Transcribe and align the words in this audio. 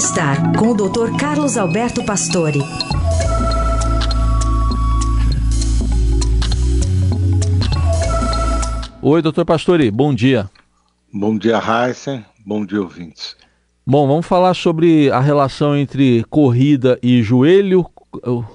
Bem-Estar, 0.00 0.56
com 0.58 0.68
o 0.68 0.74
Dr. 0.74 1.14
Carlos 1.18 1.58
Alberto 1.58 2.02
Pastore. 2.02 2.60
Oi, 9.02 9.20
doutor 9.20 9.44
Pastore, 9.44 9.90
bom 9.90 10.14
dia. 10.14 10.48
Bom 11.12 11.36
dia, 11.36 11.58
Heisen. 11.58 12.24
Bom 12.46 12.64
dia, 12.64 12.80
ouvintes. 12.80 13.36
Bom, 13.86 14.08
vamos 14.08 14.24
falar 14.24 14.54
sobre 14.54 15.10
a 15.10 15.20
relação 15.20 15.76
entre 15.76 16.24
corrida 16.30 16.98
e 17.02 17.22
joelho. 17.22 17.84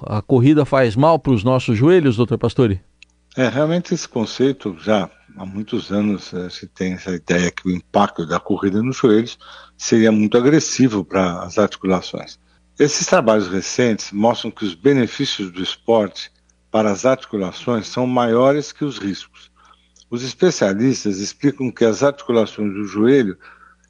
A 0.02 0.20
corrida 0.20 0.64
faz 0.64 0.96
mal 0.96 1.16
para 1.16 1.32
os 1.32 1.44
nossos 1.44 1.78
joelhos, 1.78 2.16
doutor 2.16 2.38
Pastore? 2.38 2.80
É, 3.36 3.48
realmente 3.48 3.94
esse 3.94 4.08
conceito 4.08 4.76
já 4.80 5.08
há 5.36 5.44
muitos 5.44 5.90
anos 5.90 6.32
eh, 6.32 6.48
se 6.48 6.66
tem 6.66 6.94
essa 6.94 7.12
ideia 7.12 7.50
que 7.50 7.68
o 7.68 7.70
impacto 7.70 8.26
da 8.26 8.40
corrida 8.40 8.82
nos 8.82 8.96
joelhos 8.96 9.38
seria 9.76 10.10
muito 10.10 10.36
agressivo 10.36 11.04
para 11.04 11.42
as 11.42 11.58
articulações. 11.58 12.38
Esses 12.78 13.06
trabalhos 13.06 13.48
recentes 13.48 14.12
mostram 14.12 14.50
que 14.50 14.64
os 14.64 14.74
benefícios 14.74 15.50
do 15.50 15.62
esporte 15.62 16.30
para 16.70 16.90
as 16.90 17.06
articulações 17.06 17.86
são 17.86 18.06
maiores 18.06 18.72
que 18.72 18.84
os 18.84 18.98
riscos. 18.98 19.50
Os 20.10 20.22
especialistas 20.22 21.18
explicam 21.18 21.70
que 21.70 21.84
as 21.84 22.02
articulações 22.02 22.72
do 22.72 22.84
joelho 22.84 23.36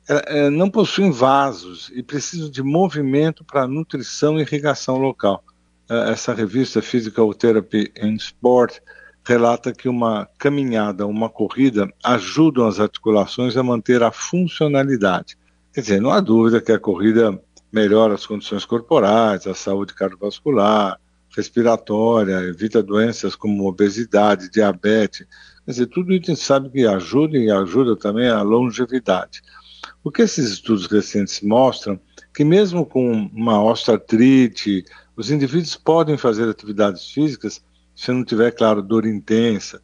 é, 0.08 0.48
não 0.50 0.70
possuem 0.70 1.10
vasos 1.10 1.90
e 1.94 2.02
precisam 2.02 2.48
de 2.48 2.62
movimento 2.62 3.44
para 3.44 3.66
nutrição 3.66 4.38
e 4.38 4.42
irrigação 4.42 4.98
local. 4.98 5.42
Essa 5.88 6.34
revista 6.34 6.82
Physical 6.82 7.32
Therapy 7.32 7.92
and 8.00 8.14
Sport 8.14 8.80
relata 9.26 9.72
que 9.72 9.88
uma 9.88 10.28
caminhada, 10.38 11.04
uma 11.04 11.28
corrida 11.28 11.92
ajudam 12.04 12.64
as 12.64 12.78
articulações 12.78 13.56
a 13.56 13.62
manter 13.62 14.00
a 14.00 14.12
funcionalidade. 14.12 15.36
Quer 15.74 15.80
dizer, 15.80 16.00
não 16.00 16.12
há 16.12 16.20
dúvida 16.20 16.60
que 16.60 16.70
a 16.70 16.78
corrida 16.78 17.36
melhora 17.72 18.14
as 18.14 18.24
condições 18.24 18.64
corporais, 18.64 19.44
a 19.48 19.52
saúde 19.52 19.94
cardiovascular, 19.94 21.00
respiratória, 21.36 22.36
evita 22.42 22.80
doenças 22.80 23.34
como 23.34 23.68
obesidade, 23.68 24.48
diabetes. 24.48 25.26
Quer 25.64 25.72
dizer, 25.72 25.86
tudo 25.86 26.12
isso 26.12 26.30
a 26.30 26.34
gente 26.34 26.44
sabe 26.44 26.70
que 26.70 26.86
ajuda 26.86 27.36
e 27.36 27.50
ajuda 27.50 27.96
também 27.96 28.28
a 28.28 28.42
longevidade. 28.42 29.42
O 30.04 30.12
que 30.12 30.22
esses 30.22 30.52
estudos 30.52 30.86
recentes 30.86 31.40
mostram 31.40 31.98
que 32.32 32.44
mesmo 32.44 32.86
com 32.86 33.28
uma 33.34 33.60
osteoartrite, 33.60 34.84
os 35.16 35.32
indivíduos 35.32 35.74
podem 35.74 36.16
fazer 36.16 36.48
atividades 36.48 37.10
físicas 37.10 37.60
se 37.96 38.12
não 38.12 38.22
tiver, 38.22 38.52
claro, 38.52 38.82
dor 38.82 39.06
intensa. 39.06 39.80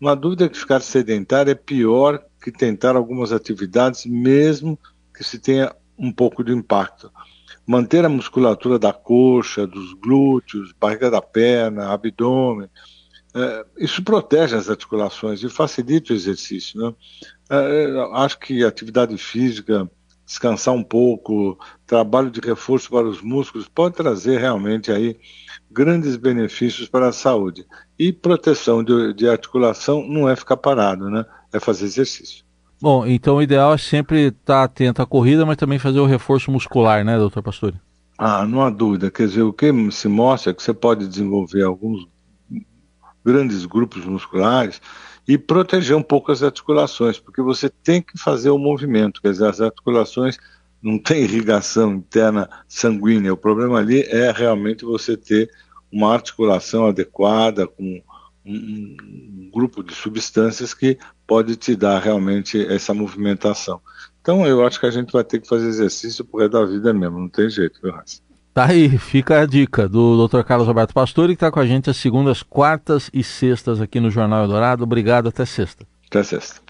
Uma 0.00 0.14
dúvida 0.14 0.44
é 0.44 0.48
que 0.48 0.58
ficar 0.58 0.80
sedentário 0.80 1.50
é 1.50 1.54
pior 1.54 2.22
que 2.42 2.52
tentar 2.52 2.94
algumas 2.94 3.32
atividades, 3.32 4.04
mesmo 4.04 4.78
que 5.16 5.24
se 5.24 5.38
tenha 5.38 5.74
um 5.98 6.12
pouco 6.12 6.44
de 6.44 6.52
impacto. 6.52 7.10
Manter 7.66 8.04
a 8.04 8.08
musculatura 8.10 8.78
da 8.78 8.92
coxa, 8.92 9.66
dos 9.66 9.94
glúteos, 9.94 10.72
barriga 10.78 11.10
da 11.10 11.22
perna, 11.22 11.90
abdômen, 11.90 12.68
é, 13.34 13.66
isso 13.78 14.02
protege 14.04 14.54
as 14.54 14.68
articulações 14.68 15.42
e 15.42 15.48
facilita 15.48 16.12
o 16.12 16.16
exercício. 16.16 16.78
Né? 16.78 16.94
É, 17.48 18.10
acho 18.12 18.38
que 18.38 18.62
atividade 18.62 19.16
física, 19.16 19.90
descansar 20.24 20.74
um 20.74 20.82
pouco, 20.82 21.58
trabalho 21.86 22.30
de 22.30 22.40
reforço 22.40 22.90
para 22.90 23.06
os 23.06 23.20
músculos 23.20 23.68
pode 23.68 23.94
trazer 23.94 24.38
realmente 24.38 24.90
aí 24.90 25.16
grandes 25.70 26.16
benefícios 26.16 26.88
para 26.88 27.08
a 27.08 27.12
saúde. 27.12 27.66
E 27.98 28.12
proteção 28.12 28.82
de, 28.82 29.12
de 29.12 29.28
articulação 29.28 30.06
não 30.06 30.28
é 30.28 30.34
ficar 30.34 30.56
parado, 30.56 31.10
né? 31.10 31.24
É 31.52 31.60
fazer 31.60 31.84
exercício. 31.84 32.44
Bom, 32.80 33.06
então 33.06 33.36
o 33.36 33.42
ideal 33.42 33.74
é 33.74 33.78
sempre 33.78 34.28
estar 34.28 34.64
atento 34.64 35.00
à 35.00 35.06
corrida, 35.06 35.46
mas 35.46 35.56
também 35.56 35.78
fazer 35.78 36.00
o 36.00 36.06
reforço 36.06 36.50
muscular, 36.50 37.04
né, 37.04 37.16
doutor 37.16 37.42
Pastore? 37.42 37.80
Ah, 38.18 38.46
não 38.46 38.62
há 38.62 38.70
dúvida. 38.70 39.10
Quer 39.10 39.26
dizer, 39.26 39.42
o 39.42 39.52
que 39.52 39.72
se 39.90 40.08
mostra 40.08 40.50
é 40.50 40.54
que 40.54 40.62
você 40.62 40.72
pode 40.72 41.06
desenvolver 41.06 41.62
alguns 41.62 42.06
grandes 43.24 43.64
grupos 43.64 44.04
musculares 44.04 44.80
e 45.26 45.38
proteger 45.38 45.96
um 45.96 46.02
pouco 46.02 46.30
as 46.30 46.42
articulações, 46.42 47.18
porque 47.18 47.40
você 47.40 47.68
tem 47.68 48.02
que 48.02 48.18
fazer 48.18 48.50
o 48.50 48.58
movimento, 48.58 49.22
quer 49.22 49.32
dizer, 49.32 49.48
as 49.48 49.60
articulações 49.60 50.38
não 50.82 50.98
têm 50.98 51.24
irrigação 51.24 51.94
interna 51.94 52.48
sanguínea, 52.68 53.32
o 53.32 53.36
problema 53.36 53.78
ali 53.78 54.02
é 54.02 54.30
realmente 54.30 54.84
você 54.84 55.16
ter 55.16 55.50
uma 55.90 56.12
articulação 56.12 56.86
adequada 56.86 57.66
com 57.66 58.02
um, 58.44 58.96
um 58.96 59.50
grupo 59.50 59.82
de 59.82 59.94
substâncias 59.94 60.74
que 60.74 60.98
pode 61.26 61.56
te 61.56 61.74
dar 61.74 62.00
realmente 62.00 62.60
essa 62.66 62.92
movimentação. 62.92 63.80
Então 64.20 64.46
eu 64.46 64.66
acho 64.66 64.78
que 64.78 64.86
a 64.86 64.90
gente 64.90 65.12
vai 65.12 65.24
ter 65.24 65.40
que 65.40 65.48
fazer 65.48 65.68
exercício 65.68 66.24
por 66.24 66.40
resto 66.40 66.52
da 66.52 66.64
vida 66.66 66.92
mesmo, 66.92 67.18
não 67.18 67.28
tem 67.28 67.48
jeito, 67.48 67.80
viu, 67.82 67.92
Raça? 67.92 68.20
Tá 68.54 68.66
aí, 68.66 68.96
fica 68.98 69.40
a 69.40 69.46
dica 69.46 69.88
do 69.88 70.28
Dr. 70.28 70.44
Carlos 70.44 70.68
Alberto 70.68 70.94
Pastore, 70.94 71.32
que 71.32 71.34
está 71.34 71.50
com 71.50 71.58
a 71.58 71.66
gente 71.66 71.90
às 71.90 71.96
segundas, 71.96 72.40
quartas 72.40 73.10
e 73.12 73.24
sextas 73.24 73.80
aqui 73.80 73.98
no 73.98 74.12
Jornal 74.12 74.44
Eldorado. 74.44 74.84
Obrigado, 74.84 75.28
até 75.28 75.44
sexta. 75.44 75.84
Até 76.06 76.22
sexta. 76.22 76.60